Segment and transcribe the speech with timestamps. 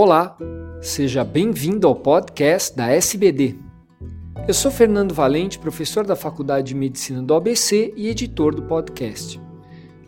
[0.00, 0.36] Olá,
[0.80, 3.56] seja bem-vindo ao podcast da SBD.
[4.46, 9.40] Eu sou Fernando Valente, professor da Faculdade de Medicina do ABC e editor do podcast.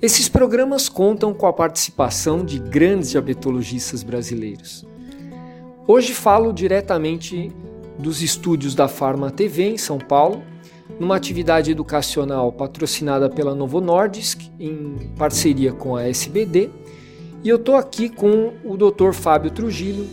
[0.00, 4.86] Esses programas contam com a participação de grandes diabetologistas brasileiros.
[5.88, 7.50] Hoje falo diretamente
[7.98, 10.40] dos estúdios da Pharma TV em São Paulo,
[11.00, 16.70] numa atividade educacional patrocinada pela Novo Nordisk em parceria com a SBD
[17.42, 19.12] e eu estou aqui com o Dr.
[19.12, 20.06] Fábio Trujillo,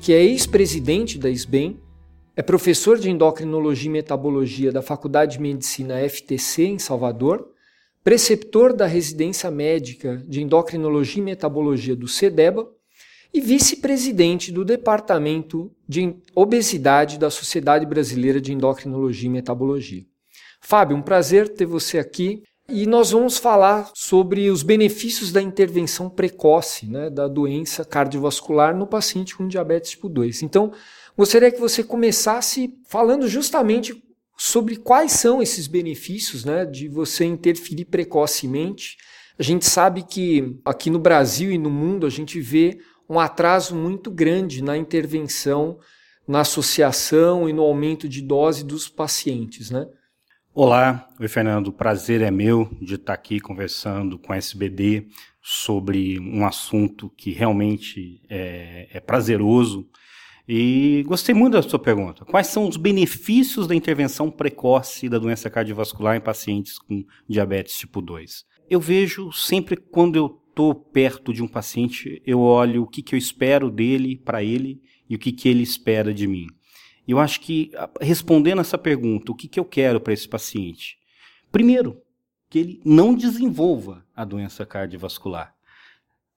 [0.00, 1.80] que é ex-presidente da SBEM,
[2.34, 7.48] é professor de endocrinologia e metabologia da Faculdade de Medicina FTC em Salvador,
[8.02, 12.68] preceptor da residência médica de endocrinologia e metabologia do CEDEBA
[13.32, 20.04] e vice-presidente do Departamento de Obesidade da Sociedade Brasileira de Endocrinologia e Metabologia.
[20.60, 26.08] Fábio, um prazer ter você aqui e nós vamos falar sobre os benefícios da intervenção
[26.08, 30.42] precoce né, da doença cardiovascular no paciente com diabetes tipo 2.
[30.42, 30.72] Então,
[31.16, 34.02] gostaria que você começasse falando justamente
[34.38, 38.96] sobre quais são esses benefícios né, de você interferir precocemente.
[39.38, 43.74] A gente sabe que aqui no Brasil e no mundo a gente vê um atraso
[43.74, 45.78] muito grande na intervenção,
[46.26, 49.86] na associação e no aumento de dose dos pacientes, né?
[50.62, 55.06] Olá, oi Fernando, prazer é meu de estar aqui conversando com a SBD
[55.40, 59.88] sobre um assunto que realmente é, é, prazeroso.
[60.46, 62.26] E gostei muito da sua pergunta.
[62.26, 68.02] Quais são os benefícios da intervenção precoce da doença cardiovascular em pacientes com diabetes tipo
[68.02, 68.44] 2?
[68.68, 73.14] Eu vejo sempre quando eu estou perto de um paciente, eu olho o que, que
[73.14, 76.48] eu espero dele, para ele, e o que, que ele espera de mim.
[77.10, 80.98] Eu acho que, respondendo essa pergunta, o que, que eu quero para esse paciente?
[81.50, 82.00] Primeiro,
[82.48, 85.54] que ele não desenvolva a doença cardiovascular.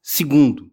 [0.01, 0.71] Segundo,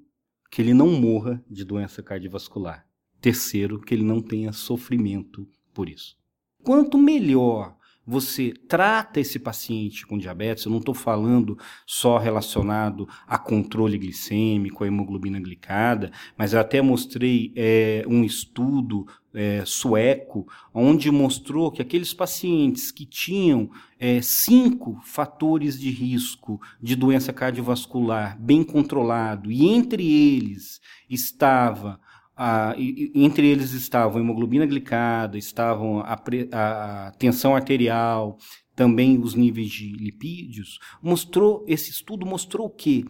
[0.50, 2.86] que ele não morra de doença cardiovascular.
[3.20, 6.18] Terceiro, que ele não tenha sofrimento por isso.
[6.62, 7.76] Quanto melhor
[8.10, 11.56] você trata esse paciente com diabetes, eu não estou falando
[11.86, 19.06] só relacionado a controle glicêmico, a hemoglobina glicada, mas eu até mostrei é, um estudo
[19.32, 20.44] é, sueco,
[20.74, 28.36] onde mostrou que aqueles pacientes que tinham é, cinco fatores de risco de doença cardiovascular
[28.40, 32.00] bem controlado, e entre eles estava
[32.42, 36.18] a, e, entre eles estavam hemoglobina glicada, estavam a,
[36.52, 38.38] a, tensão arterial,
[38.74, 43.04] também os níveis de lipídios, mostrou esse estudo mostrou o quê?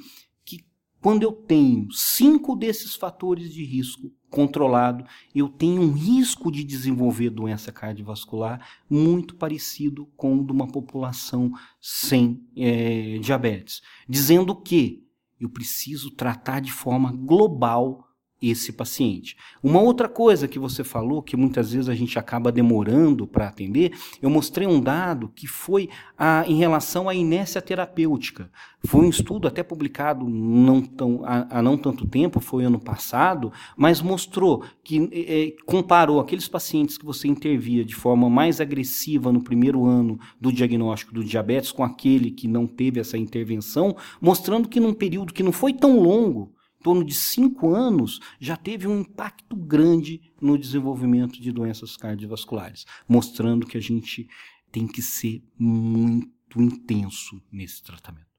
[0.45, 0.65] Que
[1.01, 7.31] quando eu tenho cinco desses fatores de risco controlado, eu tenho um risco de desenvolver
[7.31, 15.05] doença cardiovascular muito parecido com o de uma população sem é, diabetes, dizendo que
[15.41, 18.10] eu preciso tratar de forma global
[18.41, 19.37] esse paciente.
[19.63, 23.93] Uma outra coisa que você falou, que muitas vezes a gente acaba demorando para atender,
[24.23, 28.51] eu mostrei um dado que foi a, em relação à inércia terapêutica.
[28.85, 34.01] Foi um estudo até publicado não tão, há, não tanto tempo, foi ano passado, mas
[34.01, 39.85] mostrou que é, comparou aqueles pacientes que você intervia de forma mais agressiva no primeiro
[39.85, 44.95] ano do diagnóstico do diabetes com aquele que não teve essa intervenção, mostrando que num
[44.95, 50.21] período que não foi tão longo, torno de cinco anos, já teve um impacto grande
[50.41, 54.29] no desenvolvimento de doenças cardiovasculares, mostrando que a gente
[54.73, 58.31] tem que ser muito intenso nesse tratamento.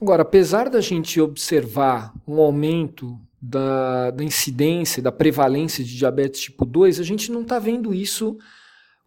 [0.00, 6.64] Agora, apesar da gente observar um aumento da, da incidência, da prevalência de diabetes tipo
[6.64, 8.36] 2, a gente não está vendo isso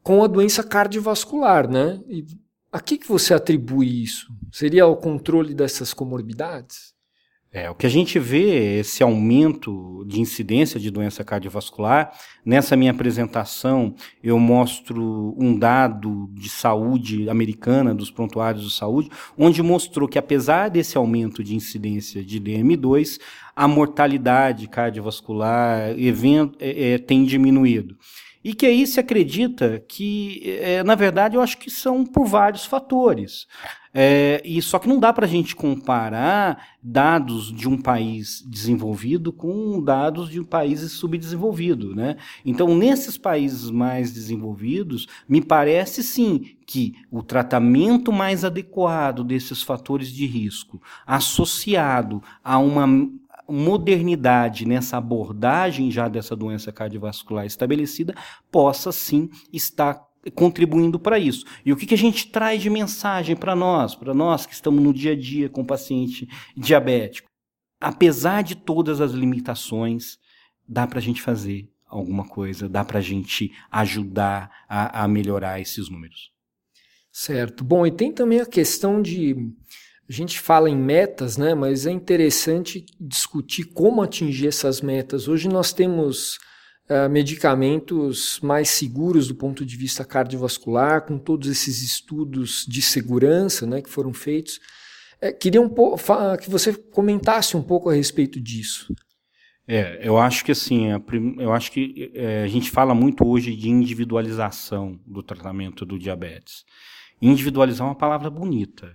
[0.01, 2.01] com a doença cardiovascular, né?
[2.07, 2.25] E
[2.71, 4.27] a que, que você atribui isso?
[4.51, 6.94] Seria o controle dessas comorbidades?
[7.55, 12.11] É, o que a gente vê, esse aumento de incidência de doença cardiovascular,
[12.45, 19.63] nessa minha apresentação eu mostro um dado de saúde americana, dos prontuários de saúde, onde
[19.63, 23.21] mostrou que apesar desse aumento de incidência de DM2,
[23.55, 25.91] a mortalidade cardiovascular
[26.59, 27.95] é, é, tem diminuído.
[28.43, 32.65] E que aí se acredita que, é, na verdade, eu acho que são por vários
[32.65, 33.47] fatores.
[33.97, 39.31] É, e só que não dá para a gente comparar dados de um país desenvolvido
[39.31, 42.17] com dados de um país subdesenvolvido, né?
[42.43, 50.09] Então, nesses países mais desenvolvidos, me parece sim que o tratamento mais adequado desses fatores
[50.09, 52.85] de risco, associado a uma
[53.47, 58.13] modernidade nessa abordagem já dessa doença cardiovascular estabelecida
[58.51, 60.03] possa sim estar
[60.33, 61.45] contribuindo para isso.
[61.65, 64.83] E o que, que a gente traz de mensagem para nós, para nós que estamos
[64.83, 67.29] no dia a dia com paciente diabético?
[67.79, 70.17] Apesar de todas as limitações,
[70.67, 75.59] dá para a gente fazer alguma coisa, dá para a gente ajudar a, a melhorar
[75.59, 76.31] esses números.
[77.11, 77.63] Certo.
[77.63, 79.35] Bom, e tem também a questão de.
[80.07, 81.55] A gente fala em metas, né?
[81.55, 85.27] Mas é interessante discutir como atingir essas metas.
[85.27, 86.37] Hoje nós temos
[86.89, 93.65] uh, medicamentos mais seguros do ponto de vista cardiovascular, com todos esses estudos de segurança
[93.65, 94.59] né, que foram feitos.
[95.21, 95.69] É, queria um
[96.41, 98.93] que você comentasse um pouco a respeito disso.
[99.67, 100.89] É, eu acho que assim,
[101.39, 106.63] eu acho que é, a gente fala muito hoje de individualização do tratamento do diabetes.
[107.19, 108.93] Individualizar é uma palavra bonita,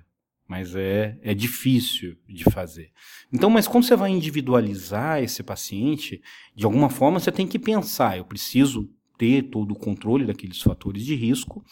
[0.50, 2.90] mas é, é difícil de fazer.
[3.32, 6.20] Então, mas quando você vai individualizar esse paciente,
[6.56, 11.04] de alguma forma você tem que pensar, eu preciso ter todo o controle daqueles fatores
[11.04, 11.64] de risco,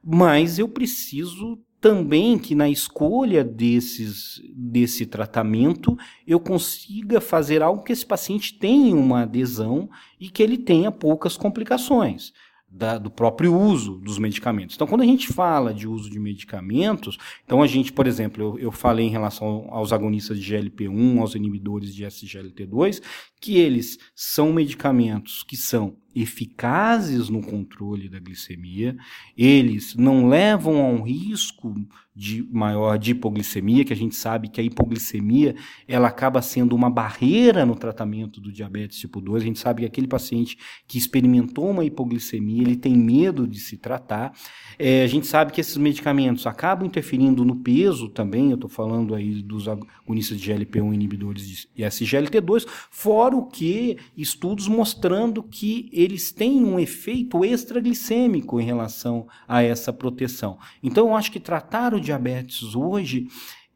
[0.00, 7.92] mas eu preciso também que na escolha desses, desse tratamento eu consiga fazer algo que
[7.92, 9.90] esse paciente tenha uma adesão
[10.20, 12.32] e que ele tenha poucas complicações
[12.74, 14.74] da, do próprio uso dos medicamentos.
[14.74, 18.58] Então, quando a gente fala de uso de medicamentos, então a gente, por exemplo, eu,
[18.58, 23.00] eu falei em relação aos agonistas de GLP-1, aos inibidores de SGLT2,
[23.44, 28.96] que eles são medicamentos que são eficazes no controle da glicemia,
[29.36, 31.74] eles não levam a um risco
[32.16, 35.56] de maior de hipoglicemia, que a gente sabe que a hipoglicemia
[35.88, 39.42] ela acaba sendo uma barreira no tratamento do diabetes tipo 2.
[39.42, 40.56] A gente sabe que aquele paciente
[40.86, 44.32] que experimentou uma hipoglicemia, ele tem medo de se tratar.
[44.78, 49.12] É, a gente sabe que esses medicamentos acabam interferindo no peso também, eu estou falando
[49.12, 56.32] aí dos agonistas de GLP-1 inibidores de SGLT2, fora o que estudos mostrando que eles
[56.32, 60.58] têm um efeito extraglicêmico em relação a essa proteção.
[60.82, 63.26] Então, eu acho que tratar o diabetes hoje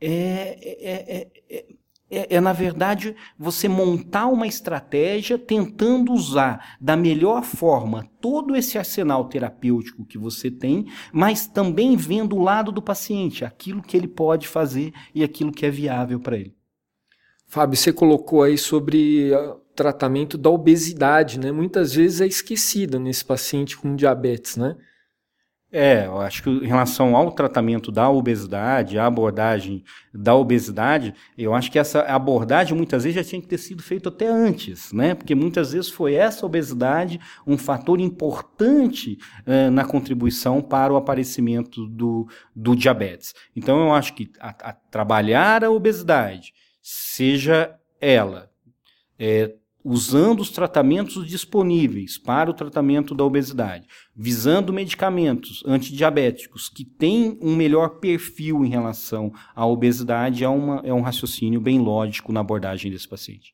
[0.00, 1.66] é, é, é,
[2.10, 8.78] é, é, na verdade, você montar uma estratégia tentando usar da melhor forma todo esse
[8.78, 14.08] arsenal terapêutico que você tem, mas também vendo o lado do paciente, aquilo que ele
[14.08, 16.57] pode fazer e aquilo que é viável para ele.
[17.48, 21.50] Fábio, você colocou aí sobre o tratamento da obesidade, né?
[21.50, 24.76] Muitas vezes é esquecida nesse paciente com diabetes, né?
[25.70, 29.84] É, eu acho que em relação ao tratamento da obesidade, a abordagem
[30.14, 34.08] da obesidade, eu acho que essa abordagem muitas vezes já tinha que ter sido feita
[34.08, 35.14] até antes, né?
[35.14, 41.86] Porque muitas vezes foi essa obesidade um fator importante uh, na contribuição para o aparecimento
[41.86, 43.34] do, do diabetes.
[43.54, 46.52] Então eu acho que a, a trabalhar a obesidade,
[46.90, 48.50] seja ela
[49.18, 49.54] é,
[49.84, 53.86] usando os tratamentos disponíveis para o tratamento da obesidade,
[54.16, 60.92] visando medicamentos antidiabéticos que têm um melhor perfil em relação à obesidade, é, uma, é
[60.92, 63.52] um raciocínio bem lógico na abordagem desse paciente.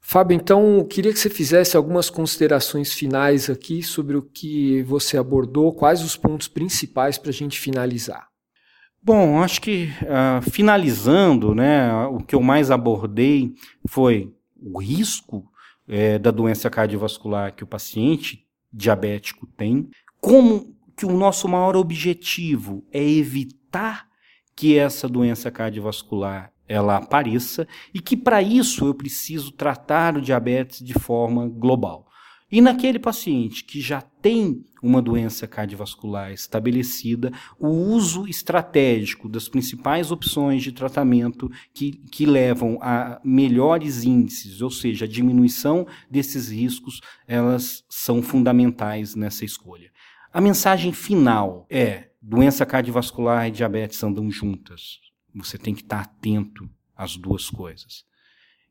[0.00, 5.72] Fábio, então, queria que você fizesse algumas considerações finais aqui sobre o que você abordou,
[5.72, 8.31] quais os pontos principais para a gente finalizar.
[9.04, 13.52] Bom, acho que uh, finalizando, né, o que eu mais abordei
[13.88, 15.44] foi o risco
[15.88, 19.90] é, da doença cardiovascular que o paciente diabético tem,
[20.20, 24.06] como que o nosso maior objetivo é evitar
[24.54, 30.82] que essa doença cardiovascular ela apareça e que para isso eu preciso tratar o diabetes
[30.82, 32.06] de forma global.
[32.52, 40.10] E naquele paciente que já tem uma doença cardiovascular estabelecida, o uso estratégico das principais
[40.10, 47.00] opções de tratamento que, que levam a melhores índices, ou seja, a diminuição desses riscos,
[47.26, 49.90] elas são fundamentais nessa escolha.
[50.30, 55.00] A mensagem final é: doença cardiovascular e diabetes andam juntas.
[55.34, 58.04] Você tem que estar atento às duas coisas.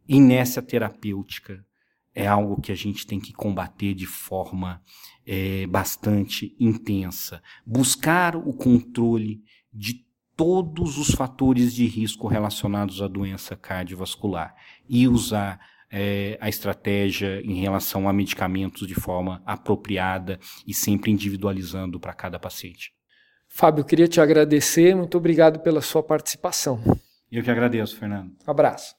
[0.08, 1.66] Inércia terapêutica
[2.14, 4.82] é algo que a gente tem que combater de forma
[5.26, 7.42] é, bastante intensa.
[7.66, 9.42] Buscar o controle
[9.74, 14.56] de todos os fatores de risco relacionados à doença cardiovascular
[14.90, 15.60] e usar
[15.92, 22.40] é, a estratégia em relação a medicamentos de forma apropriada e sempre individualizando para cada
[22.40, 22.94] paciente.
[23.48, 24.96] Fábio, queria te agradecer.
[24.96, 26.82] Muito obrigado pela sua participação.
[27.30, 28.34] Eu que agradeço, Fernando.
[28.48, 28.96] abraço.